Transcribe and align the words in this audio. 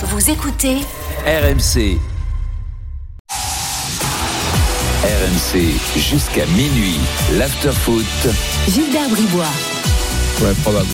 Vous 0.00 0.30
écoutez 0.30 0.76
RMC. 1.26 1.98
RMC 5.02 5.58
jusqu'à 5.96 6.46
minuit. 6.46 7.00
L'afterfoot. 7.32 8.04
Gilbert 8.68 9.08
Bribois. 9.08 9.44
Ouais, 10.40 10.54
probable. 10.62 10.86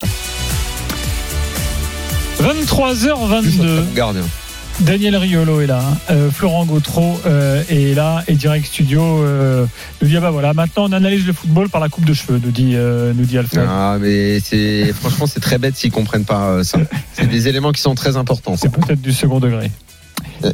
23h22. 2.41 3.93
Gardien. 3.95 4.23
Daniel 4.81 5.17
Riolo 5.17 5.61
est 5.61 5.67
là, 5.67 5.81
hein. 5.81 5.97
Euh, 6.11 6.31
Florent 6.31 6.67
Gautreau 6.67 7.21
euh, 7.27 7.63
est 7.69 7.95
là 7.95 8.25
et 8.27 8.35
Direct 8.35 8.67
Studio 8.67 9.03
euh, 9.03 9.67
nous 10.03 10.09
dit 10.09 10.17
ah 10.17 10.21
bah 10.21 10.31
voilà 10.31 10.53
maintenant 10.53 10.87
on 10.89 10.93
analyse 10.93 11.27
le 11.27 11.33
football 11.33 11.69
par 11.69 11.81
la 11.81 11.89
coupe 11.89 12.05
de 12.05 12.13
cheveux 12.13 12.41
nous 12.45 12.51
dit 12.51 12.73
euh, 12.75 13.13
nous 13.15 13.25
dit 13.25 13.39
Alfred. 13.39 13.65
Ah, 13.69 13.97
mais 14.01 14.41
c'est 14.41 14.93
franchement 15.01 15.27
c'est 15.27 15.41
très 15.41 15.59
bête 15.59 15.77
s'ils 15.77 15.93
comprennent 15.93 16.25
pas 16.25 16.49
euh, 16.49 16.65
ça. 16.65 16.79
C'est 17.13 17.29
des 17.29 17.49
éléments 17.49 17.73
qui 17.73 17.81
sont 17.81 17.95
très 17.95 18.17
importants. 18.17 18.57
C'est 18.57 18.71
peut-être 18.71 19.01
du 19.01 19.13
second 19.13 19.39
degré. 19.39 19.71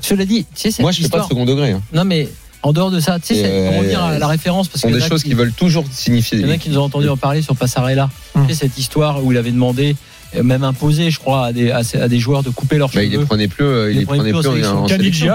Cela 0.03 0.25
dit, 0.25 0.47
tu 0.55 0.71
sais, 0.71 0.83
Moi, 0.83 0.93
je 0.93 1.02
fais 1.02 1.09
pas 1.09 1.21
de 1.21 1.29
second 1.29 1.45
degré. 1.45 1.73
Hein. 1.73 1.83
Non, 1.93 2.05
mais 2.05 2.29
en 2.63 2.73
dehors 2.73 2.91
de 2.91 3.01
ça, 3.01 3.19
tu 3.19 3.35
sais, 3.35 3.43
euh, 3.45 3.69
pour 3.69 3.79
revenir 3.79 4.02
à 4.02 4.19
la 4.19 4.27
référence, 4.27 4.69
parce 4.69 4.85
y 4.85 4.93
des 4.93 5.01
choses 5.01 5.23
qui 5.23 5.35
veulent 5.35 5.52
toujours 5.52 5.85
signifier. 5.91 6.39
Il 6.39 6.47
y 6.47 6.51
en 6.51 6.55
a 6.55 6.59
qui 6.59 6.71
nous 6.71 6.79
ont 6.79 6.85
entendu 6.85 7.09
en 7.09 7.16
parler 7.16 7.43
sur 7.43 7.57
Passarella. 7.57 8.11
Hum. 8.35 8.47
Tu 8.47 8.55
sais, 8.55 8.66
cette 8.66 8.79
histoire 8.79 9.25
où 9.25 9.33
il 9.33 9.39
avait 9.39 9.51
demandé, 9.51 9.97
même 10.43 10.62
imposé, 10.65 11.11
je 11.11 11.19
crois, 11.19 11.47
à 11.47 11.52
des, 11.52 11.70
à, 11.70 11.83
des 12.09 12.19
joueurs 12.19 12.43
de 12.43 12.51
couper 12.51 12.77
leurs 12.79 12.91
Bah, 12.91 13.02
il 13.02 13.11
les 13.11 13.16
cheveux. 13.16 13.27
prenait 13.27 13.48
plus. 13.48 13.65
euh, 13.65 13.91
Il 13.91 13.97
il 13.97 13.98
les 14.01 14.05
prenait 14.07 14.19
prenait 14.19 14.30
plus 14.33 14.48
en 14.48 14.52
plus 14.52 14.66
en, 14.66 14.87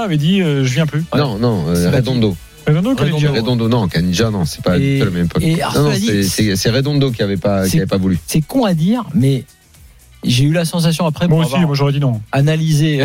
avait 0.03 0.17
dit 0.17 0.41
euh, 0.41 0.63
je 0.63 0.73
viens 0.73 0.86
plus. 0.86 1.03
Ouais. 1.13 1.20
Non, 1.20 1.38
non, 1.38 1.66
euh, 1.67 1.91
pas 1.91 1.98
Redondo. 1.98 2.36
Redondo, 2.67 2.90
Redondo. 2.95 3.34
Redondo, 3.34 3.70
non, 3.70 3.88
Caniggia, 3.88 4.31
non, 4.31 4.44
c'est 4.45 4.63
pas 4.63 4.77
Et- 4.77 4.94
du 4.95 5.00
tout 5.00 5.05
la 5.05 5.12
même 5.12 5.26
époque. 5.26 5.44
c'est- 6.55 6.70
Redondo 6.72 7.12
qui 7.12 7.22
avait 7.22 7.38
pas, 7.38 7.67
qui 7.67 7.77
avait 7.77 7.86
pas 7.86 7.98
voulu. 7.98 8.17
C'est 8.26 8.41
con 8.41 8.66
à 8.66 8.73
dire, 8.73 9.03
mais 9.13 9.44
j'ai 10.26 10.44
eu 10.46 10.52
la 10.54 10.66
sensation 10.66 11.06
après 11.06 11.28
Moi 11.28 11.38
pour 11.38 11.46
aussi, 11.46 11.56
avoir 11.56 11.68
moi 11.68 11.76
j'aurais 11.76 11.94
dit 11.94 12.00
non. 12.00 12.22
analysé, 12.32 13.04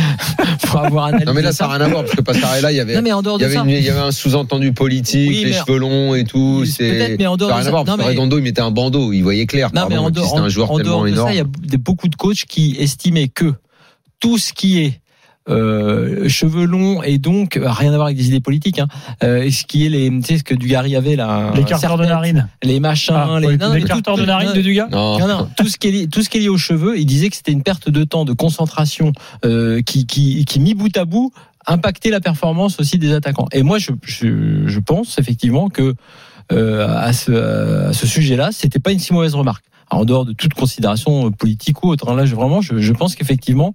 pour 0.66 0.80
avoir 0.80 1.06
analysé 1.06 1.24
Non, 1.26 1.34
mais 1.34 1.42
là, 1.42 1.52
ça 1.52 1.66
n'a 1.66 1.74
rien 1.74 1.84
à 1.84 1.88
voir, 1.88 2.02
parce 2.04 2.14
que 2.16 2.20
Passarella, 2.22 2.72
il 2.72 2.76
y 2.76 2.80
avait. 2.80 2.94
Non, 2.94 3.02
mais 3.02 3.12
en 3.12 3.22
dehors 3.22 3.36
Il 3.38 3.42
y, 3.42 3.44
de 3.44 3.46
avait 3.46 3.54
ça. 3.56 3.62
une- 3.62 3.70
il 3.70 3.82
y 3.82 3.88
avait 3.90 4.00
un 4.00 4.12
sous-entendu 4.12 4.72
politique, 4.72 5.28
Oui, 5.30 5.44
les 5.44 5.52
cheveux 5.52 5.78
longs 5.78 6.14
et 6.14 6.24
tout. 6.24 6.64
Peut-être, 6.78 7.18
mais 7.18 7.26
en 7.26 7.36
dehors 7.36 7.50
ça 7.50 7.56
de 7.56 7.56
n'a 7.56 7.56
rien 7.56 7.62
ça- 7.64 7.68
à 7.68 7.70
voir. 7.70 7.84
Parce 7.84 7.98
non, 7.98 8.04
que 8.04 8.08
mais- 8.08 8.14
Redondo, 8.16 8.38
il 8.38 8.42
mettait 8.42 8.60
un 8.60 8.70
bandeau, 8.70 9.12
il 9.12 9.22
voyait 9.22 9.46
clair. 9.46 9.70
Non, 9.74 9.86
mais 9.88 9.96
en 9.96 10.06
un 10.10 10.48
joueur 10.48 10.70
en 10.70 10.76
tellement 10.76 10.90
dehors 10.92 11.04
de 11.04 11.08
énorme. 11.08 11.28
ça, 11.28 11.34
il 11.34 11.38
y 11.38 11.74
a 11.74 11.78
beaucoup 11.78 12.08
de 12.08 12.16
coachs 12.16 12.44
qui 12.48 12.76
estimaient 12.78 13.28
que 13.28 13.52
tout 14.20 14.38
ce 14.38 14.52
qui 14.52 14.80
est 14.80 15.00
euh, 15.48 16.28
cheveux 16.28 16.64
longs 16.64 17.02
et 17.02 17.18
donc 17.18 17.58
rien 17.60 17.92
à 17.92 17.96
voir 17.96 18.06
avec 18.06 18.16
des 18.18 18.28
idées 18.28 18.40
politiques. 18.40 18.78
Hein, 18.78 18.88
euh, 19.24 19.50
ce 19.50 19.64
qui 19.64 19.86
est 19.86 19.88
les, 19.88 20.10
tu 20.10 20.22
sais 20.22 20.38
ce 20.38 20.44
que 20.44 20.54
Dugarry 20.54 20.96
avait 20.96 21.16
là, 21.16 21.52
Les 21.56 21.64
carteurs 21.64 21.96
de 21.96 22.04
narine. 22.04 22.48
les 22.62 22.78
machins, 22.80 23.14
Ah, 23.16 23.38
les, 23.40 23.46
oui, 23.48 23.56
non, 23.58 23.72
les 23.72 23.82
carteurs 23.82 24.16
de 24.16 24.24
narine 24.24 24.52
de 24.52 24.60
Dugas. 24.60 24.88
Non, 24.90 25.18
non, 25.18 25.26
non, 25.26 25.48
tout 25.56 25.68
ce 25.68 25.76
qui 25.78 25.88
est 25.88 25.92
lié, 25.92 26.08
tout 26.08 26.22
ce 26.22 26.28
qui 26.28 26.38
est 26.38 26.40
lié 26.40 26.48
aux 26.48 26.58
cheveux, 26.58 26.98
il 26.98 27.06
disait 27.06 27.30
que 27.30 27.36
c'était 27.36 27.52
une 27.52 27.62
perte 27.62 27.88
de 27.88 28.04
temps, 28.04 28.24
de 28.24 28.32
concentration, 28.32 29.12
euh, 29.44 29.80
qui, 29.82 30.06
qui, 30.06 30.44
qui 30.44 30.60
mis 30.60 30.74
bout 30.74 30.94
à 30.96 31.04
bout 31.04 31.32
impactait 31.66 32.10
la 32.10 32.20
performance 32.20 32.80
aussi 32.80 32.98
des 32.98 33.12
attaquants. 33.12 33.48
Et 33.52 33.62
moi, 33.62 33.78
je, 33.78 33.92
je, 34.02 34.66
je 34.66 34.78
pense 34.80 35.18
effectivement 35.18 35.68
que 35.68 35.94
euh, 36.52 36.88
à 36.98 37.12
ce, 37.12 37.88
à 37.88 37.92
ce 37.92 38.06
sujet-là, 38.06 38.50
c'était 38.52 38.78
pas 38.80 38.92
une 38.92 38.98
si 38.98 39.12
mauvaise 39.12 39.34
remarque. 39.34 39.64
En 39.90 40.04
dehors 40.04 40.24
de 40.24 40.32
toute 40.32 40.54
considération 40.54 41.26
euh, 41.26 41.30
politique 41.30 41.82
ou 41.82 41.88
autre, 41.88 42.08
hein, 42.08 42.14
là, 42.14 42.24
je, 42.24 42.34
vraiment, 42.34 42.60
je, 42.60 42.78
je 42.78 42.92
pense 42.92 43.14
qu'effectivement, 43.14 43.74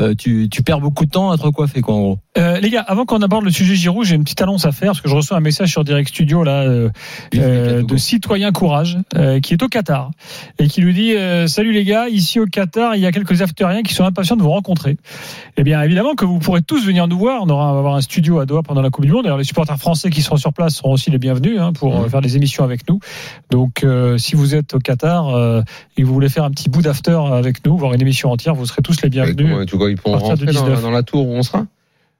euh, 0.00 0.14
tu, 0.14 0.48
tu 0.50 0.62
perds 0.62 0.80
beaucoup 0.80 1.04
de 1.04 1.10
temps 1.10 1.30
à 1.30 1.36
te 1.36 1.42
recoiffer, 1.42 1.80
quoi, 1.82 1.94
en 1.94 2.00
gros. 2.00 2.18
Euh, 2.38 2.60
les 2.60 2.70
gars, 2.70 2.80
avant 2.86 3.04
qu'on 3.04 3.20
aborde 3.22 3.44
le 3.44 3.50
sujet 3.50 3.74
Giroud, 3.74 4.04
j'ai 4.04 4.14
une 4.14 4.22
petite 4.22 4.40
annonce 4.40 4.64
à 4.64 4.72
faire 4.72 4.88
parce 4.88 5.00
que 5.00 5.08
je 5.08 5.16
reçois 5.16 5.36
un 5.36 5.40
message 5.40 5.70
sur 5.70 5.84
Direct 5.84 6.08
Studio 6.08 6.44
là 6.44 6.62
euh, 6.62 6.90
de 7.32 7.96
citoyen 7.96 8.52
courage 8.52 8.98
qui 9.42 9.54
est 9.54 9.62
au 9.62 9.68
Qatar 9.68 10.10
et 10.58 10.68
qui 10.68 10.80
lui 10.80 10.94
dit 10.94 11.14
salut 11.48 11.72
les 11.72 11.84
gars, 11.84 12.08
ici 12.08 12.38
au 12.38 12.46
Qatar, 12.46 12.94
il 12.94 13.00
y 13.00 13.06
a 13.06 13.12
quelques 13.12 13.42
aftériens 13.42 13.82
qui 13.82 13.94
sont 13.94 14.04
impatients 14.04 14.36
de 14.36 14.42
vous 14.42 14.50
rencontrer. 14.50 14.96
Eh 15.56 15.64
bien 15.64 15.82
évidemment 15.82 16.14
que 16.14 16.24
vous 16.24 16.38
pourrez 16.38 16.62
tous 16.62 16.84
venir 16.86 17.08
nous 17.08 17.18
voir. 17.18 17.42
On 17.42 17.48
aura 17.48 17.70
on 17.70 17.74
va 17.74 17.78
avoir 17.78 17.94
un 17.96 18.00
studio 18.00 18.38
à 18.38 18.46
Doha 18.46 18.62
pendant 18.62 18.82
la 18.82 18.90
Coupe 18.90 19.04
du 19.04 19.12
Monde. 19.12 19.24
D'ailleurs 19.24 19.38
les 19.38 19.44
supporters 19.44 19.78
français 19.78 20.10
qui 20.10 20.22
seront 20.22 20.36
sur 20.36 20.52
place 20.52 20.76
seront 20.76 20.92
aussi 20.92 21.10
les 21.10 21.18
bienvenus 21.18 21.60
hein, 21.60 21.72
pour 21.72 22.08
faire 22.08 22.20
des 22.20 22.36
émissions 22.36 22.64
avec 22.64 22.88
nous. 22.88 23.00
Donc 23.50 23.84
si 24.18 24.36
vous 24.36 24.54
êtes 24.54 24.74
au 24.74 24.78
Qatar 24.78 25.30
euh, 25.50 25.62
et 25.96 26.02
vous 26.04 26.12
voulez 26.14 26.28
faire 26.28 26.44
un 26.44 26.50
petit 26.50 26.68
bout 26.68 26.82
d'after 26.82 27.12
avec 27.32 27.64
nous, 27.66 27.76
voir 27.76 27.92
une 27.94 28.00
émission 28.00 28.30
entière, 28.30 28.54
vous 28.54 28.66
serez 28.66 28.82
tous 28.82 29.02
les 29.02 29.08
bienvenus. 29.10 29.50
comment- 29.50 29.64
tu 29.66 29.76
crois 29.76 29.88
qu'ils 29.88 29.98
pourront 29.98 30.18
rentrer 30.18 30.46
dans, 30.46 30.52
19. 30.64 30.82
dans 30.82 30.90
la 30.90 31.02
tour 31.02 31.26
où 31.26 31.32
on 31.32 31.42
sera? 31.42 31.66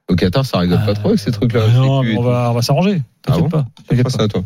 Au 0.09 0.15
Qatar, 0.15 0.45
ça 0.45 0.59
rigole 0.59 0.83
pas 0.85 0.93
trop 0.93 1.09
avec 1.09 1.19
ces 1.19 1.31
trucs-là. 1.31 1.61
Euh, 1.61 1.71
non, 1.73 2.01
on 2.17 2.21
va, 2.21 2.49
on 2.51 2.53
va 2.53 2.61
s'arranger. 2.61 3.01
Ah 3.27 3.31
T'inquiète 3.31 3.43
bon 3.43 3.49
pas. 3.49 3.65
t'inquiète 3.87 4.03
pas. 4.03 4.09
ça, 4.09 4.27
toi? 4.27 4.43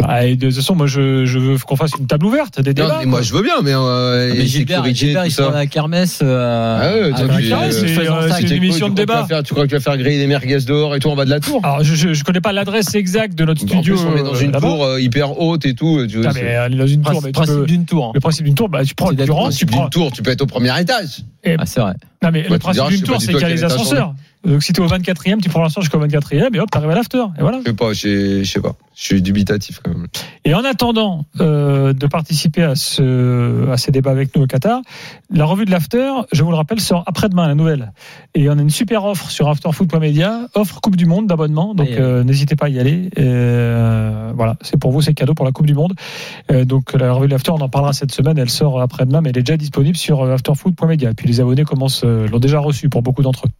Bah, 0.00 0.24
et 0.24 0.36
de 0.36 0.46
toute 0.46 0.54
façon, 0.54 0.76
moi, 0.76 0.86
je, 0.86 1.24
je 1.24 1.38
veux 1.40 1.58
qu'on 1.58 1.74
fasse 1.74 1.90
une 1.98 2.06
table 2.06 2.24
ouverte, 2.26 2.60
des 2.60 2.70
Non, 2.70 2.84
débats. 2.86 2.96
mais 3.00 3.06
moi, 3.06 3.20
je 3.22 3.32
veux 3.34 3.42
bien, 3.42 3.54
mais, 3.64 3.72
euh, 3.74 4.28
Ah, 4.30 4.34
mais 4.36 4.46
Gilbert, 4.46 4.84
Gilbert, 4.94 5.26
il 5.26 5.32
sera 5.32 5.48
à 5.50 5.54
la 5.54 5.66
kermesse. 5.66 6.20
Euh, 6.22 6.78
Ah 6.80 6.94
ouais, 6.94 7.12
à- 7.12 7.70
faisant 7.70 8.16
euh, 8.16 8.28
c'est 8.30 8.42
une 8.42 8.52
émission 8.52 8.86
quoi, 8.86 8.94
de 8.94 8.94
tu 8.94 8.94
crois 8.94 8.94
que 8.94 8.94
tu 8.94 8.94
débat. 9.00 9.20
vas 9.22 9.26
faire- 9.26 9.42
Tu 9.42 9.52
crois 9.54 9.64
que 9.64 9.68
tu 9.70 9.74
vas 9.74 9.80
faire 9.80 9.96
griller 9.98 10.18
des 10.18 10.28
merguez 10.28 10.58
dehors 10.60 10.94
et 10.94 11.00
tout 11.00 11.08
en 11.10 11.16
bas 11.16 11.24
de 11.24 11.30
la 11.30 11.40
tour 11.40 11.60
Alors, 11.64 11.82
je, 11.82 11.96
je, 11.96 12.12
je 12.14 12.22
connais 12.24 12.40
pas 12.40 12.52
l'adresse 12.52 12.94
exacte 12.94 13.34
de 13.34 13.44
notre 13.44 13.64
En 13.64 13.66
studio. 13.66 13.96
plus, 13.96 14.04
on 14.04 14.16
est 14.16 14.22
dans 14.22 14.34
euh, 14.36 14.40
une 14.40 14.52
tour 14.52 14.84
euh, 14.84 15.00
hyper 15.00 15.40
haute 15.40 15.66
et 15.66 15.74
tout. 15.74 16.06
Tu 16.08 16.20
vois, 16.22 16.32
mais 16.32 16.40
elle 16.42 16.74
est 16.74 16.76
dans 16.76 16.86
une 16.86 17.02
tour, 17.02 17.20
mais 17.20 17.28
tu 17.28 17.32
principe 17.32 17.64
d'une 17.66 17.84
tour. 17.84 18.04
hein. 18.06 18.10
le 18.14 18.20
principe 18.20 18.44
d'une 18.44 18.54
tour, 18.54 18.68
bah, 18.68 18.84
tu 18.84 18.94
prends, 18.94 19.12
tu 19.12 19.30
rentres, 19.30 19.56
tu 19.56 19.64
D'une 19.66 19.76
prends. 19.76 19.88
tour, 19.88 20.12
tu 20.12 20.22
peux 20.22 20.30
être 20.30 20.42
au 20.42 20.46
premier 20.46 20.80
étage. 20.80 21.22
Ah, 21.44 21.66
c'est 21.66 21.80
vrai. 21.80 21.94
Non, 22.22 22.30
mais 22.32 22.42
Ouais, 22.42 22.48
le 22.50 22.58
principe 22.58 22.86
d'une 22.88 23.02
tour, 23.02 23.20
c'est 23.20 23.32
qu'il 23.32 23.40
y 23.40 23.44
a 23.44 23.48
les 23.48 23.64
ascenseurs. 23.64 24.14
Donc, 24.44 24.62
si 24.62 24.72
t'es 24.72 24.80
au 24.80 24.86
24e, 24.86 25.40
tu 25.40 25.48
prends 25.48 25.60
l'ascenseur 25.62 25.82
jusqu'au 25.82 25.98
24e, 25.98 26.54
et 26.54 26.60
hop, 26.60 26.70
t'arrives 26.70 26.90
à 26.90 26.94
l'after. 26.94 27.22
Et 27.38 27.40
voilà. 27.40 27.58
Je 27.60 27.70
sais 27.70 27.76
pas, 27.76 27.92
je 27.92 28.44
sais- 28.44 28.60
pas. 28.60 28.74
Je 28.94 29.04
suis 29.04 29.22
dubitatif 29.22 29.78
quand 29.84 29.92
même. 29.92 30.08
Et 30.44 30.54
en 30.54 30.64
attendant 30.64 31.24
euh, 31.40 31.92
de 31.92 32.06
participer 32.08 32.64
à, 32.64 32.74
ce, 32.74 33.70
à 33.70 33.76
ces 33.76 33.92
débats 33.92 34.10
avec 34.10 34.34
nous 34.34 34.42
au 34.42 34.46
Qatar, 34.48 34.80
la 35.30 35.44
revue 35.44 35.64
de 35.66 35.70
l'After, 35.70 36.10
je 36.32 36.42
vous 36.42 36.50
le 36.50 36.56
rappelle, 36.56 36.80
sort 36.80 37.04
après-demain, 37.06 37.46
la 37.46 37.54
nouvelle. 37.54 37.92
Et 38.34 38.48
on 38.50 38.58
a 38.58 38.60
une 38.60 38.70
super 38.70 39.04
offre 39.04 39.30
sur 39.30 39.48
afterfoot.media, 39.48 40.48
offre 40.54 40.80
Coupe 40.80 40.96
du 40.96 41.06
Monde 41.06 41.28
d'abonnement. 41.28 41.74
Donc 41.76 41.88
euh, 42.00 42.24
n'hésitez 42.24 42.56
pas 42.56 42.66
à 42.66 42.68
y 42.70 42.80
aller. 42.80 43.08
Et, 43.16 43.20
euh, 43.20 44.32
voilà, 44.34 44.56
c'est 44.62 44.78
pour 44.80 44.90
vous, 44.90 45.00
c'est 45.00 45.14
cadeau 45.14 45.34
pour 45.34 45.44
la 45.46 45.52
Coupe 45.52 45.66
du 45.66 45.74
Monde. 45.74 45.94
Donc 46.64 46.92
la 46.94 47.12
revue 47.12 47.26
de 47.28 47.32
l'After, 47.32 47.52
on 47.52 47.60
en 47.60 47.68
parlera 47.68 47.92
cette 47.92 48.10
semaine. 48.12 48.36
Elle 48.36 48.50
sort 48.50 48.80
après-demain, 48.80 49.20
mais 49.20 49.30
elle 49.30 49.38
est 49.38 49.42
déjà 49.42 49.56
disponible 49.56 49.96
sur 49.96 50.24
afterfoot.media. 50.24 51.10
Et 51.10 51.14
puis 51.14 51.28
les 51.28 51.40
abonnés 51.40 51.64
commencent, 51.64 52.02
l'ont 52.04 52.38
déjà 52.40 52.58
reçu 52.58 52.88
pour 52.88 53.02
beaucoup 53.02 53.22
d'entre 53.22 53.46
eux. 53.46 53.50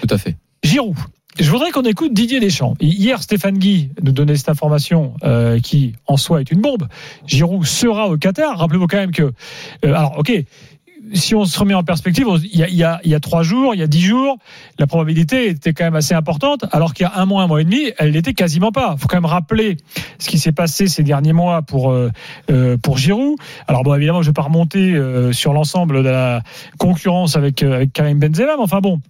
Tout 0.00 0.14
à 0.14 0.16
fait. 0.16 0.27
Giroud. 0.62 0.96
Je 1.38 1.48
voudrais 1.50 1.70
qu'on 1.70 1.82
écoute 1.82 2.12
Didier 2.12 2.40
Deschamps. 2.40 2.74
Hier, 2.80 3.22
Stéphane 3.22 3.58
Guy 3.58 3.90
nous 4.02 4.10
donnait 4.10 4.34
cette 4.34 4.48
information 4.48 5.14
euh, 5.22 5.60
qui, 5.60 5.94
en 6.06 6.16
soi, 6.16 6.40
est 6.40 6.50
une 6.50 6.60
bombe. 6.60 6.88
Giroud 7.26 7.64
sera 7.64 8.08
au 8.08 8.16
Qatar. 8.16 8.58
Rappelez-vous 8.58 8.88
quand 8.88 8.96
même 8.96 9.12
que, 9.12 9.22
euh, 9.22 9.32
alors, 9.84 10.18
ok, 10.18 10.32
si 11.14 11.36
on 11.36 11.44
se 11.44 11.56
remet 11.58 11.74
en 11.74 11.84
perspective, 11.84 12.26
il 12.42 12.58
y, 12.58 12.64
a, 12.64 12.68
y 12.68 12.82
a- 12.82 13.00
y 13.04 13.14
a 13.14 13.20
trois 13.20 13.44
jours, 13.44 13.72
il 13.72 13.78
y 13.78 13.84
a 13.84 13.86
dix 13.86 14.00
jours, 14.00 14.36
la 14.80 14.88
probabilité 14.88 15.48
était 15.48 15.72
quand 15.72 15.84
même 15.84 15.94
assez 15.94 16.12
importante, 16.12 16.64
alors 16.72 16.92
qu'il 16.92 17.04
y 17.04 17.06
a 17.06 17.12
un 17.20 17.24
mois, 17.24 17.44
un 17.44 17.46
mois 17.46 17.60
et 17.60 17.64
demi, 17.64 17.92
elle 17.98 18.10
n'était 18.10 18.34
quasiment 18.34 18.72
pas. 18.72 18.94
Il 18.96 19.00
faut 19.00 19.06
quand 19.06 19.16
même 19.16 19.24
rappeler 19.24 19.76
ce 20.18 20.28
qui 20.28 20.38
s'est 20.40 20.52
passé 20.52 20.88
ces 20.88 21.04
derniers 21.04 21.32
mois 21.32 21.62
pour 21.62 21.92
euh, 21.92 22.10
euh, 22.50 22.76
pour 22.76 22.98
Giroud. 22.98 23.36
Alors 23.68 23.84
bon, 23.84 23.94
évidemment, 23.94 24.22
je 24.22 24.26
ne 24.28 24.30
vais 24.32 24.34
pas 24.34 24.42
remonter 24.42 24.92
euh, 24.94 25.32
sur 25.32 25.52
l'ensemble 25.52 26.02
de 26.02 26.08
la 26.08 26.42
concurrence 26.78 27.36
avec, 27.36 27.62
euh, 27.62 27.76
avec 27.76 27.92
Karim 27.92 28.18
Benzema, 28.18 28.56
mais 28.56 28.62
enfin 28.62 28.80
bon. 28.80 29.00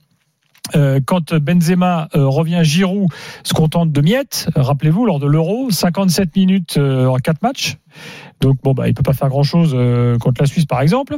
Euh, 0.75 1.01
quand 1.05 1.35
Benzema 1.35 2.09
euh, 2.15 2.27
revient, 2.27 2.61
Giroud 2.63 3.09
se 3.45 3.55
contente 3.55 3.93
de 3.93 4.01
miettes. 4.01 4.49
Euh, 4.57 4.63
Rappelez-vous, 4.63 5.07
lors 5.07 5.19
de 5.19 5.27
l'Euro, 5.27 5.71
57 5.71 6.37
minutes 6.37 6.79
en 6.79 7.17
4 7.17 7.43
matchs. 7.43 7.77
Donc 8.41 8.57
bon, 8.63 8.73
bah, 8.73 8.89
il 8.89 8.95
peut 8.95 9.03
pas 9.03 9.13
faire 9.15 9.29
grand-chose 9.29 9.77
contre 10.21 10.41
la 10.43 10.47
Suisse, 10.47 10.67
par 10.67 10.81
exemple. 10.81 11.17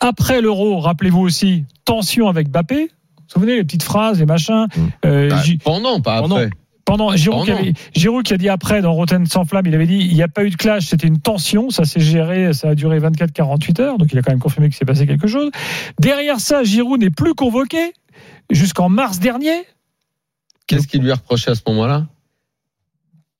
Après 0.00 0.40
l'Euro, 0.40 0.78
rappelez-vous 0.80 1.20
aussi, 1.20 1.64
tension 1.84 2.28
avec 2.28 2.48
Bappé. 2.48 2.74
Vous 2.76 3.40
vous 3.40 3.40
souvenez 3.40 3.56
les 3.56 3.64
petites 3.64 3.82
phrases, 3.82 4.18
les 4.20 4.26
machins. 4.26 4.66
Euh, 5.04 5.28
Bah, 5.30 5.42
pendant, 5.64 6.00
pas 6.00 6.20
après. 6.36 6.50
pendant 6.84 7.14
Giroud, 7.16 7.44
qui 7.44 7.50
avait- 7.50 7.72
Giroud 7.94 8.24
qui 8.24 8.32
a 8.32 8.36
dit 8.38 8.48
après 8.48 8.80
dans 8.80 8.92
Rotten 8.92 9.26
sans 9.26 9.44
flamme, 9.44 9.66
il 9.66 9.74
avait 9.74 9.86
dit 9.88 9.98
il 9.98 10.14
n'y 10.14 10.22
a 10.22 10.28
pas 10.28 10.44
eu 10.44 10.50
de 10.50 10.56
clash, 10.56 10.86
c'était 10.86 11.08
une 11.08 11.18
tension, 11.18 11.68
ça 11.70 11.84
s'est 11.84 11.98
géré, 12.00 12.52
ça 12.54 12.68
a 12.70 12.74
duré 12.76 13.00
24-48 13.00 13.80
heures, 13.80 13.98
donc 13.98 14.12
il 14.12 14.18
a 14.18 14.22
quand 14.22 14.30
même 14.30 14.38
confirmé 14.38 14.68
qu'il 14.68 14.76
s'est 14.76 14.84
passé 14.84 15.06
quelque 15.08 15.26
chose. 15.26 15.50
Derrière 16.00 16.38
ça, 16.38 16.62
Giroud 16.62 17.00
n'est 17.00 17.10
plus 17.10 17.34
convoqué 17.34 17.92
jusqu'en 18.50 18.88
mars 18.88 19.18
dernier. 19.18 19.64
Qu'est-ce 20.66 20.86
qui 20.88 20.98
lui 20.98 21.10
est 21.10 21.14
reproché 21.14 21.50
à 21.50 21.54
ce 21.54 21.62
moment-là? 21.68 22.06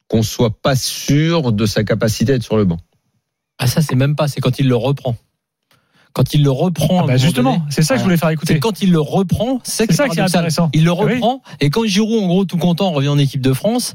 Qu'on 0.08 0.22
soit 0.22 0.60
pas 0.60 0.76
sûr 0.76 1.52
de 1.52 1.66
sa 1.66 1.82
capacité 1.82 2.32
à 2.32 2.36
être 2.36 2.42
sur 2.44 2.56
le 2.56 2.64
banc. 2.64 2.78
Ah, 3.58 3.66
ça, 3.66 3.80
c'est 3.82 3.96
même 3.96 4.14
pas, 4.14 4.28
c'est 4.28 4.40
quand 4.40 4.58
il 4.60 4.68
le 4.68 4.76
reprend. 4.76 5.16
Quand 6.12 6.32
il 6.32 6.42
le 6.44 6.50
reprend. 6.50 6.98
Ah 7.00 7.00
bah 7.02 7.06
moment 7.08 7.18
justement, 7.18 7.66
c'est 7.68 7.82
ça 7.82 7.94
que 7.94 7.98
je 7.98 8.04
voulais 8.04 8.16
faire 8.16 8.28
c'est 8.28 8.34
écouter. 8.34 8.58
quand 8.60 8.80
il 8.80 8.90
le 8.92 9.00
reprend, 9.00 9.60
c'est 9.64 9.86
C'est 9.86 9.92
ça 9.94 10.08
qui 10.08 10.18
est 10.18 10.22
intéressant. 10.22 10.70
Il 10.72 10.84
le 10.84 10.92
oui. 10.92 11.14
reprend, 11.14 11.42
et 11.60 11.68
quand 11.68 11.84
Giroud, 11.84 12.22
en 12.22 12.26
gros, 12.26 12.44
tout 12.46 12.56
content, 12.56 12.90
revient 12.92 13.08
en 13.08 13.18
équipe 13.18 13.42
de 13.42 13.52
France, 13.52 13.94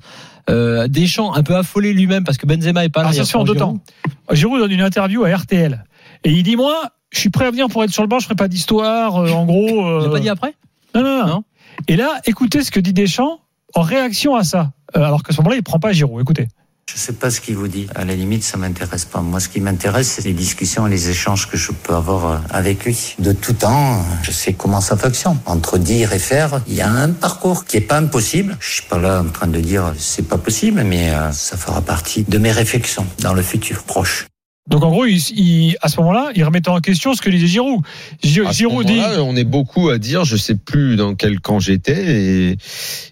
euh, 0.50 0.88
Deschamps, 0.88 1.34
un 1.34 1.42
peu 1.42 1.56
affolé 1.56 1.94
lui-même, 1.94 2.24
parce 2.24 2.38
que 2.38 2.46
Benzema 2.46 2.84
est 2.86 2.90
pas 2.90 3.02
là. 3.04 3.08
Ah, 3.10 3.14
il 3.14 3.18
ça 3.18 3.26
se 3.26 3.32
fait 3.32 3.38
en 3.38 3.44
deux 3.44 3.54
Giroud. 3.54 3.80
temps. 4.28 4.36
Giroud 4.36 4.60
donne 4.60 4.72
une 4.72 4.82
interview 4.82 5.24
à 5.24 5.36
RTL 5.36 5.84
et 6.24 6.32
il 6.32 6.44
dit 6.44 6.56
moi, 6.58 6.92
je 7.12 7.20
suis 7.20 7.30
prêt 7.32 7.46
à 7.46 7.52
venir 7.52 7.70
pour 7.70 7.84
être 7.84 7.90
sur 7.92 8.04
le 8.04 8.08
banc, 8.08 8.20
je 8.20 8.26
ferai 8.26 8.36
pas 8.36 8.48
d'histoire. 8.48 9.16
euh, 9.18 9.32
en 9.32 9.46
gros. 9.46 9.86
euh, 9.88 10.00
Il 10.02 10.06
n'a 10.08 10.12
pas 10.12 10.20
dit 10.20 10.30
après? 10.30 10.54
Non, 10.96 11.04
non, 11.04 11.20
non, 11.20 11.28
Non. 11.28 11.44
Et 11.88 11.96
là, 11.96 12.20
écoutez 12.26 12.64
ce 12.64 12.72
que 12.72 12.80
dit 12.80 12.94
Deschamps 12.94 13.40
en 13.74 13.82
réaction 13.82 14.36
à 14.36 14.44
ça. 14.44 14.72
Euh, 14.96 15.04
alors 15.04 15.24
qu'à 15.24 15.34
ce 15.34 15.38
moment-là, 15.38 15.56
il 15.56 15.64
prend 15.64 15.80
pas 15.80 15.94
Giroud. 15.94 16.22
Écoutez. 16.22 16.48
Je 16.94 16.98
sais 16.98 17.14
pas 17.14 17.30
ce 17.30 17.40
qu'il 17.40 17.56
vous 17.56 17.70
dit. 17.70 17.88
À 17.96 18.04
la 18.04 18.16
limite, 18.16 18.44
ça 18.44 18.58
m'intéresse 18.58 19.06
pas. 19.06 19.22
Moi, 19.22 19.40
ce 19.40 19.48
qui 19.48 19.62
m'intéresse, 19.62 20.10
c'est 20.10 20.24
les 20.24 20.34
discussions 20.34 20.88
et 20.88 20.90
les 20.90 21.10
échanges 21.10 21.50
que 21.50 21.56
je 21.56 21.72
peux 21.72 21.96
avoir 21.96 22.26
euh, 22.26 22.38
avec 22.50 22.84
lui. 22.84 23.16
De 23.20 23.32
tout 23.32 23.54
temps, 23.54 24.04
je 24.24 24.32
sais 24.32 24.54
comment 24.54 24.82
ça 24.82 24.98
fonctionne. 24.98 25.38
Entre 25.46 25.78
dire 25.78 26.12
et 26.12 26.20
faire, 26.20 26.62
il 26.68 26.74
y 26.74 26.82
a 26.82 26.90
un 26.90 27.10
parcours 27.12 27.64
qui 27.64 27.78
est 27.78 27.82
pas 27.82 27.98
impossible. 27.98 28.58
Je 28.60 28.74
suis 28.74 28.84
pas 28.84 29.00
là 29.00 29.22
en 29.22 29.30
train 29.30 29.48
de 29.48 29.60
dire 29.62 29.94
c'est 29.98 30.28
pas 30.28 30.38
possible, 30.38 30.84
mais 30.84 31.12
euh, 31.12 31.32
ça 31.32 31.56
fera 31.56 31.82
partie 31.82 32.24
de 32.24 32.38
mes 32.38 32.52
réflexions 32.52 33.06
dans 33.20 33.34
le 33.34 33.42
futur 33.42 33.84
proche. 33.84 34.28
Donc 34.70 34.84
en 34.84 34.92
gros, 34.92 35.06
il, 35.06 35.18
il- 35.38 35.76
à 35.82 35.90
ce 35.90 36.00
moment-là, 36.00 36.30
il 36.36 36.44
remettait 36.44 36.70
en 36.70 36.80
question 36.80 37.14
ce 37.14 37.22
que 37.22 37.30
disait 37.30 37.48
Giroud. 37.48 37.82
Gi- 38.24 38.42
À 38.42 38.54
ce 38.54 38.58
Giroud 38.60 38.86
dit. 38.86 39.00
on 39.20 39.36
est 39.36 39.44
beaucoup 39.44 39.90
à 39.90 39.98
dire, 39.98 40.24
je 40.24 40.38
sais 40.38 40.56
plus 40.56 40.96
dans 40.96 41.16
quel 41.16 41.40
camp 41.40 41.60
j'étais, 41.60 42.52
et, 42.52 42.58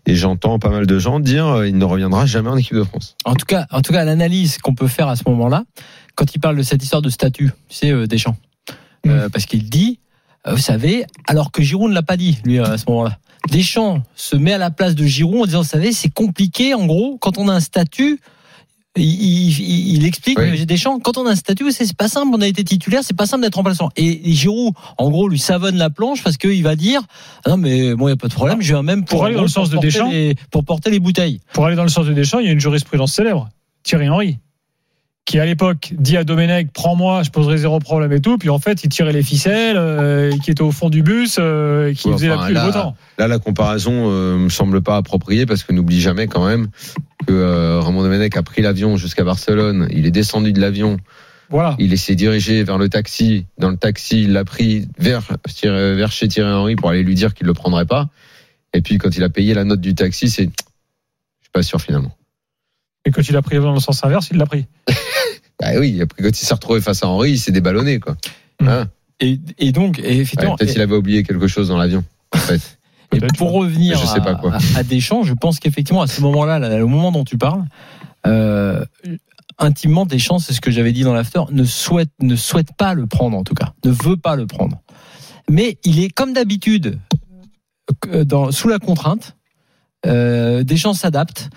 et 0.06 0.16
j'entends 0.16 0.60
pas 0.60 0.70
mal 0.70 0.86
de 0.86 1.00
gens 1.00 1.20
dire, 1.20 1.48
euh, 1.48 1.68
il 1.68 1.78
ne 1.78 1.86
reviendra 1.86 2.26
jamais 2.28 2.50
en 2.50 2.56
équipe 2.58 2.76
de 2.76 2.84
France. 2.84 3.16
En 3.26 3.34
tout 3.34 3.46
cas, 3.48 3.66
en 3.72 3.82
tout 3.82 3.92
cas, 3.92 4.04
l'analyse 4.04 4.60
qu'on 4.60 4.76
peut 4.76 4.88
faire 4.88 5.08
à 5.08 5.16
ce 5.16 5.24
moment-là, 5.28 5.64
quand 6.16 6.34
il 6.36 6.40
parle 6.40 6.56
de 6.56 6.62
cette 6.64 6.84
histoire 6.84 7.02
de 7.02 7.10
statut, 7.10 7.50
tu 7.68 7.76
sais, 7.76 7.92
euh, 7.92 8.06
Deschamps, 8.08 8.38
Euh, 9.08 9.28
parce 9.30 9.46
qu'il 9.46 9.70
dit, 9.70 10.00
euh, 10.46 10.52
vous 10.52 10.58
savez, 10.62 11.06
alors 11.26 11.52
que 11.52 11.64
Giroud 11.64 11.90
ne 11.90 11.96
l'a 11.96 12.04
pas 12.04 12.18
dit, 12.18 12.38
lui, 12.44 12.60
à 12.60 12.78
ce 12.78 12.84
moment-là. 12.90 13.18
Deschamps 13.50 14.04
se 14.16 14.36
met 14.36 14.54
à 14.54 14.58
la 14.58 14.70
place 14.72 14.94
de 14.94 15.06
Giroud 15.06 15.42
en 15.42 15.46
disant, 15.46 15.62
vous 15.62 15.68
savez, 15.68 15.94
c'est 15.94 16.10
compliqué, 16.14 16.74
en 16.76 16.86
gros, 16.86 17.18
quand 17.18 17.38
on 17.40 17.48
a 17.48 17.54
un 17.54 17.60
statut. 17.62 18.20
Il, 19.00 19.60
il- 19.60 19.96
il 19.96 20.06
explique, 20.06 20.38
Oui. 20.40 20.62
euh, 20.62 20.66
Deschamps, 20.66 21.00
quand 21.00 21.18
on 21.18 21.26
a 21.26 21.32
un 21.32 21.36
statut, 21.36 21.72
c'est 21.72 21.96
pas 21.96 22.08
simple, 22.08 22.30
on 22.36 22.42
a 22.42 22.48
été 22.48 22.64
titulaire, 22.64 23.02
c'est 23.04 23.16
pas 23.16 23.26
simple 23.26 23.44
d'être 23.44 23.56
remplaçant. 23.56 23.90
Et, 23.96 24.22
Giroud, 24.34 24.74
en 24.98 25.10
gros, 25.10 25.28
lui 25.30 25.40
savonne 25.40 25.76
la 25.78 25.90
planche 25.90 26.24
parce 26.24 26.38
qu'il 26.38 26.62
va 26.64 26.76
dire, 26.76 27.02
ah 27.46 27.52
non, 27.52 27.58
mais 27.58 27.94
bon, 27.96 28.08
il 28.08 28.12
n'y 28.12 28.14
a 28.14 28.18
pas 28.18 28.28
de 28.28 28.34
problème, 28.34 28.62
je 28.62 28.74
viens 28.74 28.84
même 28.84 29.06
pour, 29.06 29.18
Pour 29.20 29.26
aller 29.26 29.36
dans 29.36 29.42
le 29.42 29.48
sens 29.48 29.70
de 29.70 29.76
porter 29.76 29.88
Deschamps. 29.88 30.10
les- 30.12 30.36
pour 30.52 30.64
porter 30.66 30.90
les 30.90 31.00
bouteilles. 31.00 31.40
Pour 31.54 31.66
aller 31.66 31.76
dans 31.76 31.84
le 31.84 31.90
sens 31.90 32.06
de 32.06 32.14
Deschamps, 32.14 32.40
il 32.40 32.46
y 32.46 32.50
a 32.50 32.52
une 32.52 32.60
jurisprudence 32.60 33.14
célèbre, 33.14 33.50
Thierry 33.84 34.10
Henry, 34.10 34.38
qui 35.26 35.40
à 35.40 35.46
l'époque 35.46 35.94
dit 35.96 36.18
à 36.18 36.24
Domenech 36.24 36.72
prends-moi, 36.74 37.22
je 37.24 37.30
poserai 37.30 37.58
zéro 37.58 37.80
problème 37.80 38.12
et 38.12 38.20
tout, 38.20 38.38
puis 38.38 38.50
en 38.50 38.58
fait 38.58 38.84
il 38.84 38.90
tirait 38.90 39.14
les 39.14 39.22
ficelles, 39.22 39.78
euh, 39.78 40.32
qui 40.44 40.50
était 40.50 40.64
au 40.64 40.72
fond 40.72 40.90
du 40.90 41.04
bus, 41.04 41.38
euh, 41.40 41.94
qui 41.94 42.08
Ouais, 42.08 42.14
faisait 42.14 42.28
la 42.30 42.38
enfin, 42.38 42.46
pluie 42.46 42.56
et 42.56 42.60
le 42.60 42.66
beau 42.66 42.72
temps. 42.72 42.96
Là, 43.20 43.28
la 43.28 43.38
comparaison 43.38 44.10
euh, 44.12 44.38
me 44.38 44.50
semble 44.50 44.82
pas 44.82 44.96
appropriée 44.96 45.46
parce 45.46 45.64
que 45.64 45.72
n'oublie 45.72 46.02
jamais 46.02 46.28
quand 46.28 46.46
même 46.46 46.70
que 47.28 47.34
euh, 47.34 47.80
Ramon 47.80 48.02
Domenech 48.02 48.36
a 48.38 48.44
pris 48.44 48.62
l'avion 48.62 48.98
jusqu'à 48.98 49.24
Barcelone. 49.24 49.88
Il 49.92 50.06
est 50.08 50.12
descendu 50.12 50.52
de 50.52 50.60
l'avion. 50.60 50.98
Voilà. 51.50 51.76
Il 51.80 51.98
s'est 51.98 52.16
dirigé 52.16 52.64
vers 52.64 52.78
le 52.78 52.90
taxi. 52.90 53.46
Dans 53.58 53.70
le 53.70 53.78
taxi, 53.78 54.24
il 54.24 54.34
l'a 54.34 54.46
pris 54.46 54.88
vers, 54.98 55.24
chez 56.10 56.28
Thierry 56.28 56.52
Henry 56.52 56.76
pour 56.76 56.90
aller 56.90 57.04
lui 57.04 57.16
dire 57.16 57.34
qu'il 57.34 57.48
le 57.48 57.54
prendrait 57.54 57.86
pas. 57.86 58.08
Et 58.74 58.82
puis, 58.82 58.98
quand 58.98 59.16
il 59.16 59.24
a 59.24 59.30
payé 59.30 59.54
la 59.54 59.64
note 59.64 59.82
du 59.82 59.96
taxi, 59.96 60.30
c'est, 60.30 60.44
je 60.44 60.50
suis 60.50 61.52
pas 61.52 61.64
sûr 61.64 61.82
finalement. 61.82 62.16
Et 63.06 63.12
quand 63.12 63.28
il 63.28 63.36
a 63.36 63.42
pris 63.42 63.58
dans 63.58 63.74
le 63.74 63.80
sens 63.80 64.04
inverse, 64.04 64.30
il 64.32 64.38
l'a 64.38 64.46
pris. 64.46 64.66
Bah 65.62 65.68
oui, 65.78 66.02
après, 66.02 66.24
quand 66.24 66.30
il 66.30 66.46
s'est 66.46 66.54
retrouvé 66.54 66.82
face 66.82 67.04
à 67.04 67.08
Henry, 67.08 67.32
il 67.32 67.40
s'est 67.40 67.52
déballonné, 67.52 68.00
quoi. 68.00 68.16
Mm. 68.62 68.68
Hein 68.68 68.88
Et, 69.20 69.40
et 69.58 69.72
donc, 69.72 70.00
et 70.00 70.04
Ouais, 70.04 70.16
effectivement, 70.18 70.56
Peut-être 70.56 70.76
il 70.76 70.82
avait 70.82 70.96
oublié 70.96 71.24
quelque 71.24 71.48
chose 71.48 71.68
dans 71.70 71.78
l'avion. 71.78 72.04
En 72.34 72.38
fait. 72.38 72.62
Et 73.12 73.20
pour 73.38 73.54
revenir 73.54 73.98
Je 73.98 74.06
sais 74.06 74.22
pas 74.22 74.36
quoi. 74.36 74.54
à, 74.76 74.80
à 74.80 74.84
Deschamps, 74.84 75.24
je 75.24 75.34
pense 75.34 75.60
qu'effectivement, 75.60 76.04
à 76.04 76.08
ce 76.08 76.22
moment-là, 76.22 76.60
là, 76.60 76.84
au 76.84 76.88
moment 76.88 77.12
dont 77.12 77.24
tu 77.24 77.40
parles, 77.40 77.66
euh, 78.28 78.86
intimement, 79.58 80.06
Deschamps, 80.06 80.38
c'est 80.38 80.54
ce 80.54 80.62
que 80.62 80.70
j'avais 80.70 80.92
dit 80.92 81.02
dans 81.02 81.14
l'after, 81.14 81.42
ne 81.52 81.64
souhaite, 81.64 82.12
ne 82.22 82.36
souhaite 82.36 82.70
pas 82.78 82.94
le 82.94 83.08
prendre, 83.08 83.36
en 83.36 83.44
tout 83.44 83.56
cas, 83.56 83.74
ne 83.84 83.90
veut 83.90 84.16
pas 84.18 84.36
le 84.36 84.46
prendre. 84.46 84.80
Mais 85.50 85.80
il 85.84 86.00
est, 86.04 86.10
comme 86.10 86.34
d'habitude, 86.34 87.00
euh, 88.14 88.24
dans- 88.26 88.52
sous 88.52 88.68
la 88.68 88.78
contrainte. 88.78 89.36
Euh, 90.06 90.64
Deschamps 90.64 90.94
s'adapte. 90.94 91.50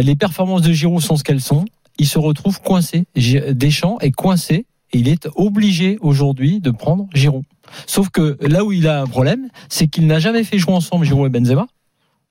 Les 0.00 0.14
performances 0.16 0.62
de 0.62 0.72
Giroud 0.72 1.00
sont 1.02 1.16
ce 1.16 1.24
qu'elles 1.24 1.40
sont. 1.40 1.64
Il 2.00 2.06
se 2.06 2.18
retrouve 2.18 2.62
coincé. 2.62 3.04
Deschamps 3.14 3.98
est 4.00 4.10
coincé 4.10 4.64
et 4.92 4.98
il 4.98 5.06
est 5.06 5.28
obligé 5.36 5.98
aujourd'hui 6.00 6.58
de 6.58 6.70
prendre 6.70 7.06
Giroud. 7.12 7.44
Sauf 7.86 8.08
que 8.08 8.38
là 8.40 8.64
où 8.64 8.72
il 8.72 8.88
a 8.88 9.02
un 9.02 9.06
problème, 9.06 9.48
c'est 9.68 9.86
qu'il 9.86 10.06
n'a 10.06 10.18
jamais 10.18 10.42
fait 10.42 10.56
jouer 10.56 10.72
ensemble 10.72 11.04
Giroud 11.04 11.26
et 11.26 11.38
Benzema. 11.38 11.66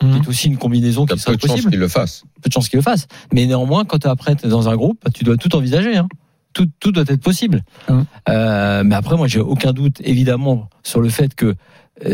Mhm. 0.01 0.21
C'est 0.23 0.29
aussi 0.29 0.47
une 0.47 0.57
combinaison 0.57 1.05
qui 1.05 1.19
serait 1.19 1.33
peu 1.33 1.37
de 1.37 1.41
chances 1.41 1.51
possible. 1.51 1.69
qu'il 1.69 1.79
le 1.79 1.87
fasse. 1.87 2.23
Peu 2.41 2.49
de 2.49 2.53
chances 2.53 2.67
qu'il 2.67 2.77
le 2.77 2.83
fasse. 2.83 3.05
Mais 3.31 3.45
néanmoins, 3.45 3.85
quand 3.85 4.07
après 4.07 4.35
tu 4.35 4.47
es 4.47 4.49
dans 4.49 4.69
un 4.69 4.75
groupe, 4.75 5.05
tu 5.13 5.23
dois 5.23 5.37
tout 5.37 5.55
envisager. 5.55 5.95
Hein. 5.95 6.07
Tout, 6.53 6.67
tout 6.79 6.91
doit 6.91 7.03
être 7.07 7.21
possible. 7.21 7.63
Mhm. 7.89 8.05
Euh, 8.29 8.83
mais 8.83 8.95
après, 8.95 9.17
moi, 9.17 9.27
j'ai 9.27 9.39
aucun 9.39 9.71
doute, 9.71 10.01
évidemment, 10.03 10.67
sur 10.81 10.99
le 10.99 11.09
fait 11.09 11.35
que 11.35 11.53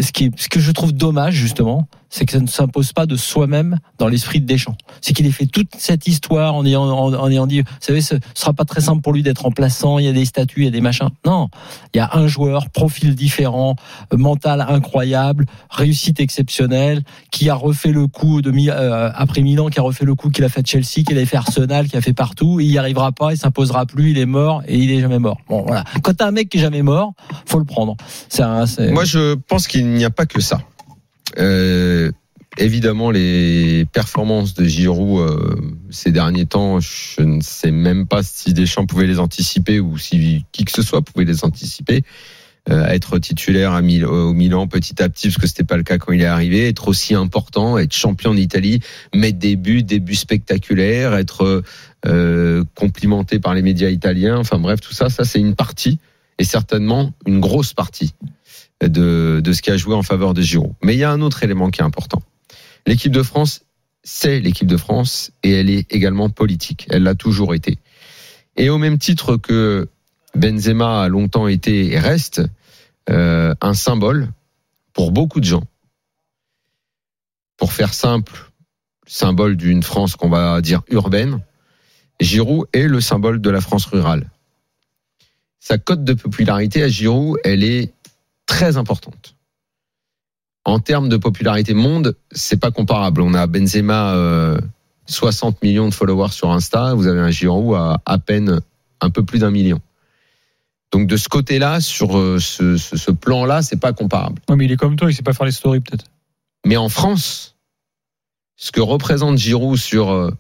ce, 0.02 0.12
qui 0.12 0.32
ce 0.36 0.50
que 0.50 0.60
je 0.60 0.72
trouve 0.72 0.94
dommage, 0.94 1.34
justement, 1.34 1.88
c'est 2.16 2.26
que 2.26 2.32
ça 2.32 2.40
ne 2.40 2.48
s'impose 2.48 2.94
pas 2.94 3.06
de 3.06 3.18
soi-même 3.18 3.78
dans 3.98 4.08
l'esprit 4.08 4.40
de 4.40 4.46
Deschamps. 4.46 4.78
C'est 5.02 5.14
qu'il 5.14 5.26
ait 5.26 5.32
fait 5.32 5.48
toute 5.48 5.68
cette 5.78 6.08
histoire 6.08 6.56
en 6.56 6.66
ayant, 6.66 6.84
en, 6.84 7.30
ayant 7.30 7.46
dit, 7.46 7.62
vous 7.62 7.68
savez, 7.82 8.02
ce 8.02 8.16
sera 8.34 8.54
pas 8.54 8.64
très 8.64 8.80
simple 8.80 9.02
pour 9.02 9.12
lui 9.12 9.22
d'être 9.22 9.40
remplaçant, 9.40 10.00
il 10.00 10.06
y 10.06 10.08
a 10.08 10.14
des 10.14 10.24
statuts, 10.24 10.62
il 10.62 10.66
y 10.66 10.68
a 10.68 10.72
des 10.72 10.80
machins. 10.80 11.10
Non, 11.26 11.50
il 11.94 11.98
y 11.98 12.00
a 12.00 12.12
un 12.14 12.28
joueur, 12.28 12.70
profil 12.70 13.16
différent, 13.16 13.76
euh, 14.14 14.18
mental 14.18 14.62
incroyable, 14.62 15.46
réussite 15.70 16.22
exceptionnelle, 16.22 17.04
qui 17.32 17.50
a 17.50 17.56
refait 17.56 17.92
le 17.92 18.08
coup 18.08 18.40
euh, 18.40 19.12
après 19.14 19.42
Milan, 19.42 19.68
qui 19.68 19.80
a 19.80 19.84
refait 19.84 20.06
le 20.06 20.16
coup 20.16 20.30
qu'il 20.30 20.46
a 20.46 20.50
fait 20.50 20.66
Chelsea, 20.66 21.04
qu'il 21.06 21.18
avait 21.18 21.26
fait 21.26 21.38
Arsenal, 21.38 21.90
qui 21.90 21.98
a 21.98 22.02
fait 22.02 22.14
partout, 22.14 22.62
il 22.62 22.72
y 22.72 22.78
arrivera 22.78 23.12
pas, 23.12 23.34
il 23.34 23.38
s'imposera 23.38 23.86
plus, 23.86 24.12
il 24.12 24.18
est 24.18 24.26
mort 24.26 24.64
et 24.68 24.78
il 24.78 24.90
est 24.90 25.02
jamais 25.02 25.20
mort. 25.20 25.38
Bon, 25.50 25.64
voilà. 25.64 25.84
Quand 26.02 26.14
t'as 26.14 26.28
un 26.28 26.32
mec 26.32 26.48
qui 26.48 26.60
est 26.60 26.62
jamais 26.62 26.82
mort, 26.82 27.12
faut 27.46 27.60
le 27.60 27.66
prendre. 27.66 27.98
Un, 28.40 28.66
Moi, 28.92 29.04
je 29.04 29.34
pense 29.34 29.68
qu'il 29.68 29.75
n'y 29.84 30.06
a 30.06 30.10
pas 30.10 30.26
que 30.26 30.40
ça. 30.42 30.62
Euh, 31.38 32.12
évidemment, 32.58 33.12
les 33.12 33.86
performances 33.92 34.54
de 34.54 34.66
Giroud 34.66 35.20
euh, 35.20 35.56
ces 35.90 36.12
derniers 36.12 36.46
temps, 36.46 36.80
je 36.80 37.22
ne 37.22 37.42
sais 37.42 37.72
même 37.72 38.08
pas 38.08 38.24
si 38.24 38.54
Deschamps 38.54 38.86
pouvait 38.86 39.08
les 39.08 39.20
anticiper 39.20 39.80
ou 39.80 39.98
si 39.98 40.46
qui 40.52 40.66
que 40.66 40.72
ce 40.72 40.82
soit 40.82 41.02
pouvait 41.02 41.26
les 41.26 41.44
anticiper. 41.44 42.04
Euh, 42.68 42.88
être 42.88 43.20
titulaire 43.20 43.74
au 43.74 44.34
Milan 44.34 44.66
petit 44.66 45.00
à 45.00 45.08
petit, 45.08 45.28
parce 45.28 45.38
que 45.38 45.46
c'était 45.46 45.64
pas 45.64 45.78
le 45.78 45.84
cas 45.84 46.00
quand 46.00 46.14
il 46.14 46.22
est 46.22 46.26
arrivé, 46.26 46.68
être 46.68 46.88
aussi 46.88 47.14
important, 47.14 47.78
être 47.78 47.94
champion 47.94 48.34
d'Italie, 48.34 48.80
mettre 49.14 49.38
des 49.38 49.56
buts, 49.56 49.84
des 49.84 50.00
buts 50.00 50.16
spectaculaires, 50.16 51.14
être 51.14 51.62
complimenté 52.74 53.40
par 53.40 53.54
les 53.54 53.62
médias 53.62 53.90
italiens. 53.90 54.38
Enfin 54.38 54.58
bref, 54.58 54.80
tout 54.82 54.94
ça, 54.94 55.10
ça 55.10 55.26
c'est 55.26 55.40
une 55.40 55.54
partie 55.54 56.00
et 56.40 56.44
certainement 56.44 57.14
une 57.28 57.40
grosse 57.40 57.74
partie 57.74 58.14
de, 58.82 59.42
de 59.44 59.54
ce 59.54 59.62
qui 59.62 59.72
a 59.72 59.78
joué 59.78 59.96
en 59.96 60.04
faveur 60.04 60.34
de 60.34 60.42
Giroud. 60.42 60.74
Mais 60.84 60.96
il 60.96 61.00
y 61.00 61.04
a 61.04 61.12
un 61.12 61.22
autre 61.22 61.44
élément 61.44 61.70
qui 61.70 61.82
est 61.82 61.86
important. 61.86 62.22
L'équipe 62.86 63.12
de 63.12 63.24
France, 63.24 63.62
c'est 64.04 64.40
l'équipe 64.40 64.68
de 64.68 64.78
France 64.78 65.32
et 65.44 65.52
elle 65.52 65.70
est 65.70 65.92
également 65.92 66.30
politique. 66.30 66.86
Elle 66.90 67.04
l'a 67.04 67.16
toujours 67.16 67.56
été. 67.56 67.80
Et 68.58 68.70
au 68.70 68.78
même 68.78 68.98
titre 68.98 69.38
que 69.38 69.88
Benzema 70.36 71.04
a 71.04 71.08
longtemps 71.08 71.48
été 71.48 71.92
et 71.92 72.00
reste 72.00 72.42
euh, 73.10 73.54
un 73.62 73.74
symbole 73.74 74.30
pour 74.94 75.12
beaucoup 75.12 75.40
de 75.40 75.46
gens. 75.46 75.64
Pour 77.58 77.74
faire 77.74 77.94
simple, 77.94 78.52
symbole 79.08 79.56
d'une 79.56 79.84
France 79.84 80.16
qu'on 80.16 80.30
va 80.30 80.62
dire 80.62 80.82
urbaine, 80.90 81.40
Giroud 82.20 82.68
est 82.74 82.88
le 82.88 83.02
symbole 83.02 83.42
de 83.42 83.50
la 83.50 83.62
France 83.62 83.86
rurale. 83.86 84.30
Sa 85.60 85.78
cote 85.78 86.04
de 86.04 86.14
popularité 86.14 86.84
à 86.84 86.88
Giroud, 86.88 87.38
elle 87.44 87.64
est 87.64 87.94
très 88.46 88.78
importante. 88.78 89.36
En 90.64 90.80
termes 90.80 91.10
de 91.10 91.18
popularité 91.18 91.74
monde, 91.74 92.16
c'est 92.32 92.60
pas 92.60 92.72
comparable. 92.72 93.22
On 93.22 93.34
a 93.34 93.46
Benzema 93.48 94.16
euh, 94.16 94.60
60 95.06 95.62
millions 95.62 95.88
de 95.88 95.94
followers 95.94 96.32
sur 96.32 96.50
Insta, 96.52 96.94
vous 96.96 97.08
avez 97.08 97.20
un 97.20 97.30
Giroud 97.30 97.76
à 97.76 98.02
à 98.06 98.18
peine 98.18 98.62
un 99.02 99.10
peu 99.10 99.24
plus 99.24 99.40
d'un 99.40 99.52
million. 99.52 99.80
Donc 100.92 101.08
de 101.08 101.18
ce 101.18 101.30
côté-là, 101.30 101.82
sur 101.82 102.18
euh, 102.18 102.40
ce, 102.40 102.78
ce, 102.78 102.98
ce 102.98 103.12
plan-là, 103.12 103.62
c'est 103.62 103.80
pas 103.80 103.94
comparable. 103.94 104.42
Ouais, 104.50 104.56
mais 104.56 104.66
il 104.66 104.72
est 104.72 104.78
comme 104.78 104.96
toi, 104.96 105.12
il 105.12 105.14
sait 105.14 105.24
pas 105.24 105.34
faire 105.34 105.46
les 105.46 105.52
stories 105.52 105.82
peut-être. 105.82 106.06
Mais 106.66 106.78
en 106.78 106.90
France, 106.90 107.56
ce 108.56 108.72
que 108.72 108.82
représente 108.82 109.38
Giroud 109.38 109.78
sur 109.78 110.12
euh, 110.12 110.32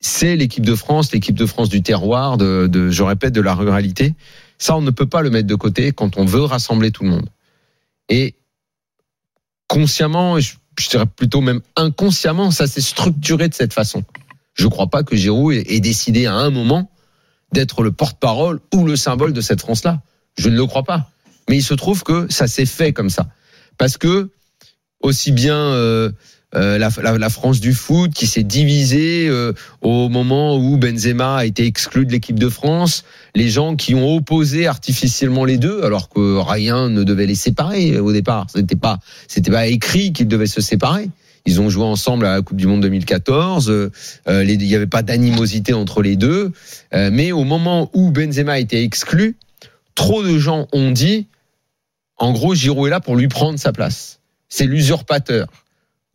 c'est 0.00 0.36
l'équipe 0.36 0.66
de 0.66 0.74
France, 0.74 1.12
l'équipe 1.12 1.36
de 1.36 1.46
France 1.46 1.68
du 1.68 1.82
terroir, 1.82 2.36
de, 2.36 2.66
de, 2.66 2.90
je 2.90 3.02
répète, 3.02 3.32
de 3.32 3.40
la 3.40 3.54
ruralité. 3.54 4.14
Ça, 4.62 4.76
on 4.76 4.80
ne 4.80 4.92
peut 4.92 5.08
pas 5.08 5.22
le 5.22 5.30
mettre 5.30 5.48
de 5.48 5.56
côté 5.56 5.90
quand 5.90 6.18
on 6.18 6.24
veut 6.24 6.44
rassembler 6.44 6.92
tout 6.92 7.02
le 7.02 7.10
monde. 7.10 7.28
Et 8.08 8.36
consciemment, 9.66 10.38
je, 10.38 10.54
dirais 10.88 11.04
plutôt 11.04 11.40
même 11.40 11.62
inconsciemment, 11.74 12.52
ça 12.52 12.68
s'est 12.68 12.80
structuré 12.80 13.48
de 13.48 13.54
cette 13.54 13.72
façon. 13.72 14.04
Je 14.54 14.66
ne 14.66 14.70
crois 14.70 14.86
pas 14.86 15.02
que 15.02 15.16
Giroud 15.16 15.52
ait, 15.52 15.64
ait 15.74 15.80
décidé 15.80 16.26
à 16.26 16.34
un 16.34 16.50
moment 16.50 16.92
d'être 17.50 17.82
le 17.82 17.90
porte-parole 17.90 18.60
ou 18.72 18.86
le 18.86 18.94
symbole 18.94 19.32
de 19.32 19.40
cette 19.40 19.60
France-là. 19.60 20.00
Je 20.38 20.48
ne 20.48 20.54
le 20.54 20.66
crois 20.66 20.84
pas. 20.84 21.10
Mais 21.48 21.56
il 21.56 21.64
se 21.64 21.74
trouve 21.74 22.04
que 22.04 22.30
ça 22.30 22.46
s'est 22.46 22.64
fait 22.64 22.92
comme 22.92 23.10
ça. 23.10 23.26
Parce 23.78 23.98
que 23.98 24.30
aussi 25.00 25.32
bien 25.32 25.58
euh, 25.58 26.12
euh, 26.54 26.76
la, 26.78 27.30
France 27.30 27.60
du 27.60 27.72
foot 27.72 28.12
qui 28.12 28.26
s'est 28.26 28.42
divisée 28.42 29.26
euh, 29.28 29.52
au 29.80 30.08
moment 30.08 30.56
où 30.56 30.76
Benzema 30.76 31.36
a 31.36 31.44
été 31.46 31.64
exclu 31.66 32.04
de 32.04 32.12
l'équipe 32.12 32.38
de 32.38 32.48
France, 32.48 33.04
les 33.34 33.48
gens 33.48 33.74
qui 33.76 33.94
ont 33.94 34.14
opposé 34.16 34.66
artificiellement 34.66 35.44
les 35.46 35.56
deux, 35.56 35.82
alors 35.82 36.08
que 36.10 36.38
rien 36.38 36.90
ne 36.90 37.04
devait 37.04 37.26
les 37.26 37.34
séparer 37.34 37.98
au 37.98 38.12
départ. 38.12 38.46
C'était 38.54 38.76
pas, 38.76 38.98
c'était 39.28 39.50
pas 39.50 39.66
écrit 39.66 40.12
qu'ils 40.12 40.28
devaient 40.28 40.46
se 40.46 40.60
séparer. 40.60 41.08
Ils 41.44 41.60
ont 41.60 41.68
joué 41.70 41.84
ensemble 41.84 42.26
à 42.26 42.34
la 42.36 42.42
Coupe 42.42 42.58
du 42.58 42.66
Monde 42.66 42.82
2014. 42.82 43.68
euh, 43.70 43.90
euh, 44.28 44.44
les- 44.44 44.54
il 44.54 44.66
n'y 44.68 44.76
avait 44.76 44.86
pas 44.86 45.02
d'animosité 45.02 45.72
entre 45.72 46.02
les 46.02 46.16
deux. 46.16 46.52
Euh, 46.94 47.10
mais 47.12 47.32
au 47.32 47.44
moment 47.44 47.90
où 47.94 48.10
Benzema 48.12 48.52
a 48.52 48.58
été 48.58 48.82
exclu, 48.84 49.36
trop 49.94 50.22
de 50.22 50.38
gens 50.38 50.68
ont 50.72 50.90
dit, 50.92 51.26
en 52.18 52.32
gros, 52.32 52.54
Giroud 52.54 52.86
est 52.86 52.90
là 52.90 53.00
pour 53.00 53.16
lui 53.16 53.26
prendre 53.28 53.58
sa 53.58 53.72
place. 53.72 54.20
C'est 54.48 54.66
l'usurpateur. 54.66 55.48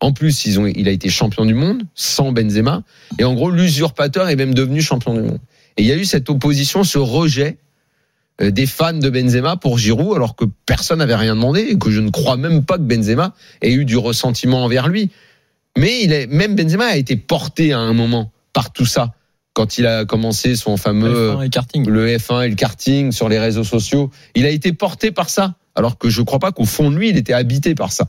En 0.00 0.12
plus, 0.12 0.46
ils 0.46 0.60
ont, 0.60 0.66
il 0.66 0.88
a 0.88 0.92
été 0.92 1.08
champion 1.08 1.44
du 1.44 1.54
monde 1.54 1.82
sans 1.94 2.32
Benzema. 2.32 2.82
Et 3.18 3.24
en 3.24 3.34
gros, 3.34 3.50
l'usurpateur 3.50 4.28
est 4.28 4.36
même 4.36 4.54
devenu 4.54 4.80
champion 4.80 5.14
du 5.14 5.22
monde. 5.22 5.40
Et 5.76 5.82
il 5.82 5.88
y 5.88 5.92
a 5.92 5.96
eu 5.96 6.04
cette 6.04 6.30
opposition, 6.30 6.84
ce 6.84 6.98
rejet 6.98 7.58
euh, 8.40 8.50
des 8.50 8.66
fans 8.66 8.92
de 8.92 9.10
Benzema 9.10 9.56
pour 9.56 9.78
Giroud, 9.78 10.14
alors 10.14 10.36
que 10.36 10.44
personne 10.66 11.00
n'avait 11.00 11.16
rien 11.16 11.34
demandé 11.34 11.60
et 11.62 11.78
que 11.78 11.90
je 11.90 12.00
ne 12.00 12.10
crois 12.10 12.36
même 12.36 12.64
pas 12.64 12.76
que 12.76 12.82
Benzema 12.82 13.34
ait 13.62 13.72
eu 13.72 13.84
du 13.84 13.96
ressentiment 13.96 14.64
envers 14.64 14.88
lui. 14.88 15.10
Mais 15.76 16.02
il 16.02 16.12
est, 16.12 16.28
même 16.28 16.54
Benzema 16.54 16.86
a 16.86 16.96
été 16.96 17.16
porté 17.16 17.72
à 17.72 17.78
un 17.78 17.92
moment 17.92 18.30
par 18.52 18.72
tout 18.72 18.86
ça 18.86 19.12
quand 19.54 19.76
il 19.76 19.86
a 19.86 20.04
commencé 20.04 20.54
son 20.54 20.76
fameux 20.76 21.32
F1 21.32 21.46
et 21.46 21.50
karting. 21.50 21.88
le 21.88 22.16
F1 22.16 22.46
et 22.46 22.48
le 22.48 22.54
karting 22.54 23.10
sur 23.10 23.28
les 23.28 23.40
réseaux 23.40 23.64
sociaux. 23.64 24.10
Il 24.36 24.46
a 24.46 24.50
été 24.50 24.72
porté 24.72 25.10
par 25.10 25.30
ça, 25.30 25.56
alors 25.74 25.98
que 25.98 26.08
je 26.08 26.22
crois 26.22 26.38
pas 26.38 26.52
qu'au 26.52 26.64
fond 26.64 26.92
de 26.92 26.96
lui, 26.96 27.08
il 27.08 27.16
était 27.16 27.32
habité 27.32 27.74
par 27.74 27.90
ça. 27.90 28.08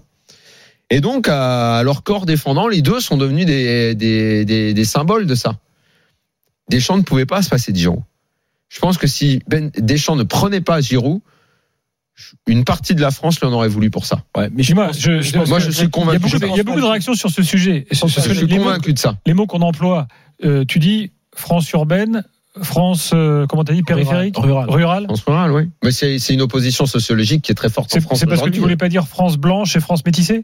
Et 0.89 1.01
donc, 1.01 1.27
à 1.29 1.81
leur 1.83 2.03
corps 2.03 2.25
défendant, 2.25 2.67
les 2.67 2.81
deux 2.81 2.99
sont 2.99 3.17
devenus 3.17 3.45
des, 3.45 3.93
des, 3.95 4.43
des, 4.45 4.73
des 4.73 4.85
symboles 4.85 5.27
de 5.27 5.35
ça. 5.35 5.57
Deschamps 6.69 6.97
ne 6.97 7.03
pouvait 7.03 7.25
pas 7.25 7.41
se 7.41 7.49
passer 7.49 7.71
de 7.71 7.77
Giroud. 7.77 8.01
Je 8.69 8.79
pense 8.79 8.97
que 8.97 9.07
si 9.07 9.41
ben, 9.47 9.71
Deschamps 9.77 10.15
ne 10.15 10.23
prenait 10.23 10.61
pas 10.61 10.81
Giroud, 10.81 11.21
une 12.47 12.63
partie 12.65 12.95
de 12.95 13.01
la 13.01 13.11
France 13.11 13.39
lui 13.39 13.47
en 13.47 13.53
aurait 13.53 13.69
voulu 13.69 13.89
pour 13.89 14.05
ça. 14.05 14.23
Ouais, 14.35 14.49
mais 14.53 14.61
je 14.63 14.73
Moi, 14.75 14.91
je, 14.91 15.21
je- 15.21 15.37
Moi, 15.47 15.59
je 15.59 15.71
suis 15.71 15.81
Il 15.81 15.85
y 15.85 15.87
a 15.87 15.89
convaincu. 15.89 16.19
beaucoup 16.19 16.39
de, 16.39 16.45
il 16.47 16.55
y 16.55 16.59
a 16.59 16.63
beaucoup 16.63 16.81
de 16.81 16.85
réactions 16.85 17.13
sur 17.13 17.29
ce 17.29 17.41
sujet. 17.43 17.85
Sur 17.91 18.07
Je 18.07 18.19
suis 18.19 18.45
mots- 18.47 18.57
convaincu 18.57 18.93
de 18.93 18.99
ça. 18.99 19.17
les 19.25 19.33
mots 19.33 19.47
qu'on 19.47 19.61
emploie, 19.61 20.07
euh, 20.43 20.65
tu 20.67 20.79
dis 20.79 21.11
France 21.35 21.71
urbaine, 21.71 22.23
France, 22.61 23.11
euh, 23.13 23.45
comment 23.47 23.63
t'as 23.63 23.73
dit, 23.73 23.83
périphérique, 23.83 24.35
Rural. 24.37 24.69
rural. 24.69 25.03
France 25.05 25.23
rurale, 25.25 25.51
oui. 25.51 25.69
Mais 25.83 25.91
c'est 25.91 26.17
une 26.33 26.41
opposition 26.41 26.85
sociologique 26.85 27.41
qui 27.43 27.51
est 27.51 27.55
très 27.55 27.69
forte 27.69 27.91
en 27.91 27.93
C'est 27.93 28.01
France 28.01 28.19
c'est 28.19 28.25
parce 28.25 28.41
que 28.41 28.49
tu 28.49 28.59
voulais 28.59 28.75
pas 28.75 28.89
dire 28.89 29.07
France 29.07 29.37
blanche 29.37 29.75
et 29.75 29.79
France 29.79 30.03
métissée? 30.05 30.43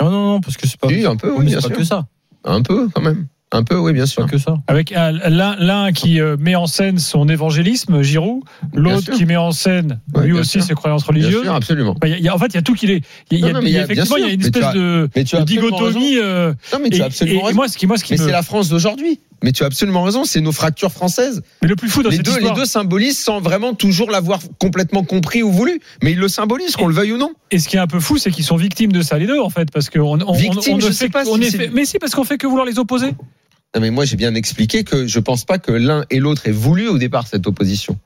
Non, 0.00 0.10
non, 0.10 0.26
non, 0.32 0.40
parce 0.40 0.56
que 0.56 0.66
c'est 0.66 0.78
pas. 0.78 0.88
Oui, 0.88 1.06
un 1.06 1.16
peu, 1.16 1.32
oui, 1.32 1.46
bien 1.46 1.56
pas 1.60 1.68
sûr. 1.68 1.76
que 1.76 1.84
ça. 1.84 2.06
Un 2.44 2.62
peu, 2.62 2.88
quand 2.92 3.00
même. 3.02 3.26
Un 3.52 3.62
peu, 3.62 3.76
oui, 3.78 3.92
bien 3.92 4.06
C'est 4.06 4.14
sûr. 4.14 4.24
pas 4.24 4.28
que 4.28 4.38
ça. 4.38 4.56
Avec 4.66 4.90
un- 4.92 5.12
l'un 5.12 5.54
l'un 5.56 5.92
qui 5.92 6.20
euh, 6.20 6.36
met 6.38 6.56
en 6.56 6.66
scène 6.66 6.98
son 6.98 7.28
évangélisme, 7.28 8.02
Giroud, 8.02 8.42
l'autre 8.74 9.12
qui 9.12 9.24
met 9.24 9.36
en 9.36 9.52
scène 9.52 10.00
lui 10.16 10.32
bien 10.32 10.40
aussi 10.40 10.50
sûr. 10.58 10.62
ses 10.64 10.74
croyances 10.74 11.02
Bien 11.04 11.08
religieuses. 11.22 11.42
sûr, 11.44 11.54
absolument. 11.54 11.94
Enfin, 11.96 12.08
y 12.12 12.26
a- 12.28 12.32
a- 12.32 12.34
en 12.34 12.38
fait, 12.38 12.46
il 12.48 12.54
y 12.54 12.58
a 12.58 12.62
tout 12.62 12.74
qui 12.74 12.86
est. 12.86 13.02
Il 13.30 13.38
y 13.38 13.44
a, 13.44 13.46
Non, 13.48 13.54
non, 13.54 13.60
mais 13.62 13.70
il 13.70 13.72
y 13.72 13.78
a- 13.78 13.82
il 13.82 13.82
y 13.82 13.84
a- 13.84 13.86
bien 13.86 13.94
effectivement, 14.02 14.16
il 14.16 14.20
y 14.22 14.30
a 14.30 14.32
une 14.34 14.42
mais 14.42 14.50
tu 14.50 14.58
espèce 14.58 14.64
as- 14.64 14.72
de, 14.74 15.08
Mais 15.14 15.24
tu 15.24 15.36
as 15.36 15.40
de 15.40 15.44
dichotomie. 15.44 16.18
euh, 16.18 16.52
Non, 16.72 16.78
mais 16.82 16.90
tu 16.90 16.96
et, 16.98 17.02
as 17.02 17.04
absolument 17.06 17.38
et- 17.38 17.40
et 17.42 17.46
raison. 17.46 17.56
moi, 17.56 17.68
ce 17.68 17.78
qui, 17.78 17.86
moi, 17.86 17.96
ce 17.98 18.04
qui 18.04 18.12
Mais 18.14 18.18
me- 18.18 18.24
c'est 18.26 18.32
la 18.32 18.42
France 18.42 18.68
d'aujourd'hui. 18.68 19.20
Mais 19.42 19.52
tu 19.52 19.62
as 19.62 19.66
absolument 19.66 20.02
raison, 20.02 20.24
c'est 20.24 20.40
nos 20.40 20.52
fractures 20.52 20.90
françaises. 20.92 21.42
mais 21.62 21.68
le 21.68 21.76
plus 21.76 21.88
fou 21.88 22.02
dans 22.02 22.08
Les 22.10 22.16
cette 22.16 22.24
deux, 22.24 22.32
les 22.32 22.36
histoire, 22.38 22.54
deux 22.56 22.64
symbolisent 22.64 23.18
sans 23.18 23.40
vraiment 23.40 23.74
toujours 23.74 24.10
l'avoir 24.10 24.40
complètement 24.58 25.04
compris 25.04 25.42
ou 25.42 25.52
voulu. 25.52 25.80
Mais 26.02 26.12
ils 26.12 26.18
le 26.18 26.28
symbolisent, 26.28 26.74
qu'on 26.76 26.86
le 26.88 26.94
veuille 26.94 27.12
ou 27.12 27.18
non. 27.18 27.32
et 27.50 27.58
ce 27.58 27.68
qui 27.68 27.76
est 27.76 27.80
un 27.80 27.86
peu 27.86 28.00
fou, 28.00 28.18
c'est 28.18 28.30
qu'ils 28.30 28.44
sont 28.44 28.56
victimes 28.56 28.92
de 28.92 29.02
ça 29.02 29.18
les 29.18 29.26
deux, 29.26 29.38
en 29.40 29.50
fait, 29.50 29.70
parce 29.70 29.90
qu'on 29.90 30.20
on, 30.22 30.32
Victimes, 30.32 30.74
on, 30.74 30.76
on 30.76 30.80
je 30.80 30.86
ne 30.88 30.92
sais 30.92 31.04
fait, 31.06 31.10
pas 31.10 31.24
on 31.26 31.36
si 31.36 31.42
est 31.42 31.50
c'est- 31.50 31.58
fait- 31.58 31.70
mais 31.72 31.84
si, 31.84 31.98
parce 31.98 32.14
qu'on 32.14 32.24
fait 32.24 32.38
que 32.38 32.46
vouloir 32.46 32.66
les 32.66 32.78
opposer. 32.78 33.08
Non, 33.74 33.80
mais 33.82 33.90
moi, 33.90 34.04
j'ai 34.06 34.16
bien 34.16 34.34
expliqué 34.34 34.84
que 34.84 35.06
je 35.06 35.18
pense 35.18 35.44
pas 35.44 35.58
que 35.58 35.70
l'un 35.72 36.04
et 36.10 36.18
l'autre 36.18 36.46
aient 36.48 36.52
voulu 36.52 36.88
au 36.88 36.96
départ 36.98 37.26
cette 37.26 37.46
opposition. 37.46 37.98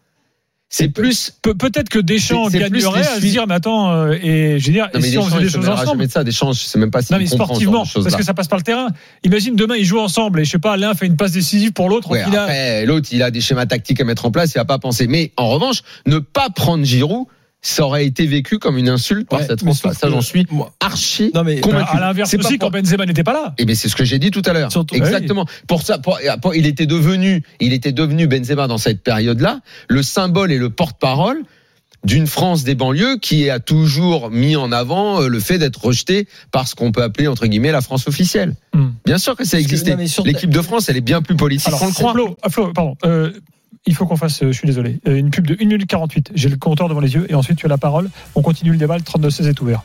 C'est 0.73 0.89
plus. 0.89 1.33
Pe- 1.43 1.53
Peut-être 1.53 1.89
que 1.89 1.99
Deschamps 1.99 2.49
gagnerait 2.49 3.01
à 3.01 3.17
se 3.17 3.21
dire, 3.21 3.45
mais 3.49 3.55
attends, 3.55 3.91
euh, 3.91 4.13
et 4.23 4.61
je 4.61 4.67
veux 4.69 4.73
dire, 4.73 4.85
Non, 4.95 5.01
et 5.01 5.03
mais 5.03 5.09
si 5.09 5.19
on 5.19 5.25
faisait 5.25 5.41
des 5.41 5.49
se 5.51 5.57
choses 5.57 5.69
ensemble 5.69 6.09
ça. 6.09 6.23
Deschamps, 6.23 6.53
je 6.53 6.61
sais 6.61 6.79
même 6.79 6.93
pas 6.93 7.03
si 7.03 7.13
Non, 7.13 7.19
mais 7.19 7.27
sportivement, 7.27 7.85
parce 7.85 8.15
que 8.15 8.23
ça 8.23 8.35
passe 8.35 8.47
par 8.47 8.57
le 8.59 8.63
terrain. 8.63 8.87
Imagine 9.25 9.57
demain, 9.57 9.75
ils 9.77 9.85
jouent 9.85 9.99
ensemble 9.99 10.39
et 10.41 10.45
je 10.45 10.51
sais 10.53 10.59
pas, 10.61 10.77
l'un 10.77 10.95
fait 10.95 11.07
une 11.07 11.17
passe 11.17 11.33
décisive 11.33 11.73
pour 11.73 11.89
l'autre. 11.89 12.09
Ouais, 12.11 12.87
l'autre, 12.87 13.09
il 13.11 13.21
a 13.25 13.33
des 13.33 13.41
schémas 13.41 13.67
tactiques 13.67 14.01
à 14.01 14.05
mettre 14.05 14.27
en 14.27 14.31
place, 14.31 14.53
il 14.55 14.59
a 14.59 14.65
pas 14.65 14.79
pensé. 14.79 15.09
Mais 15.09 15.33
en 15.37 15.49
revanche, 15.49 15.83
ne 16.07 16.19
pas 16.21 16.51
prendre 16.51 16.85
Giroud, 16.85 17.27
ça 17.63 17.85
aurait 17.85 18.07
été 18.07 18.27
vécu 18.27 18.59
comme 18.59 18.79
une 18.79 18.89
insulte 18.89 19.29
par 19.29 19.41
Ouais, 19.41 19.47
cette 19.47 19.63
mais 19.63 19.75
sauf 19.75 19.93
Ça, 19.97 20.09
j'en 20.09 20.21
suis 20.23 20.47
Moi- 20.51 20.73
archi 20.81 21.31
Non, 21.35 21.45
mais. 21.45 21.61
convaincu. 21.61 21.97
à 21.97 22.01
l'inverse 22.01 22.33
aussi, 22.35 22.57
pour- 22.59 22.71
quand 22.71 22.79
Benzema 22.79 23.05
n'était 23.07 23.23
pas 23.25 23.33
là. 23.35 23.55
Eh 23.59 23.65
bien, 23.67 23.75
c'est 23.75 23.89
ce 23.89 23.97
que 23.97 24.05
j'ai 24.05 24.19
dit 24.19 24.31
tout 24.31 24.43
à 24.47 24.53
l'heure. 24.53 24.73
Surtout- 24.73 24.95
Exactement. 24.95 25.45
Pour 25.67 25.83
ça, 25.83 25.99
pour- 25.99 26.19
pour- 26.41 26.55
il 26.55 26.67
était 26.67 26.87
devenu, 26.87 27.43
il 27.61 27.73
était 27.73 27.93
devenu 27.93 28.27
Benzema 28.27 28.67
dans 28.67 28.79
cette 28.79 29.03
période-là, 29.03 29.61
le 29.89 30.03
symbole 30.03 30.53
et 30.53 30.59
le 30.59 30.71
porte-parole 30.71 31.43
d'une 32.03 32.27
France 32.27 32.65
des 32.65 32.75
banlieues 32.75 33.19
qui 33.21 33.51
a 33.51 33.61
toujours 33.61 34.31
mis 34.31 34.57
en 34.57 34.73
avant 34.73 35.21
euh, 35.21 35.29
le 35.29 35.39
fait 35.39 35.59
d'être 35.59 35.85
rejeté 35.85 36.27
par 36.51 36.67
ce 36.67 36.75
qu'on 36.75 36.93
peut 36.93 37.03
appeler 37.03 37.29
entre 37.29 37.47
guillemets 37.47 37.73
la 37.73 37.83
France 37.83 38.09
officielle. 38.09 38.55
Hmm. 38.73 38.87
Bien 39.05 39.19
sûr 39.19 39.37
que 39.37 39.45
ça 39.45 39.61
existait. 39.61 39.91
non, 39.91 39.97
mais 39.99 40.07
sur- 40.07 40.25
L'équipe 40.25 40.49
de 40.49 40.63
France, 40.63 40.89
elle 40.89 40.97
est 40.97 41.03
bien 41.03 41.21
plus 41.21 41.37
politique 41.37 41.69
Alors, 41.69 41.81
qu'on 41.81 41.87
le 41.89 41.93
croit. 41.93 42.13
Flo, 42.13 42.37
ah, 42.43 42.49
Flo, 42.49 42.73
pardon. 42.73 42.97
euh, 43.05 43.31
il 43.87 43.95
faut 43.95 44.07
qu'on 44.07 44.17
fasse, 44.17 44.43
euh, 44.43 44.53
je 44.53 44.59
suis 44.59 44.67
désolé, 44.67 45.01
euh, 45.07 45.17
une 45.17 45.31
pub 45.31 45.47
de 45.47 45.55
1 45.55 45.67
minute 45.67 45.87
48. 45.87 46.33
J'ai 46.35 46.49
le 46.49 46.57
compteur 46.57 46.89
devant 46.89 47.01
les 47.01 47.15
yeux 47.15 47.27
et 47.31 47.35
ensuite 47.35 47.59
tu 47.59 47.67
as 47.67 47.69
la 47.69 47.79
parole. 47.79 48.11
On 48.35 48.43
continue 48.43 48.73
le 48.73 48.79
débat, 48.79 48.97
le 48.97 49.03
32-16 49.03 49.49
est 49.49 49.61
ouvert. 49.61 49.83